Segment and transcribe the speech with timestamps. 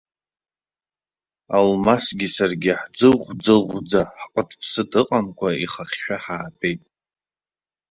[1.55, 6.81] Алмасгьы саргьы ҳӡыӷә-ӡыӷәӡа, ҳҟыт-ԥсыт ыҟамкәа ихахьшәа ҳаатәеит.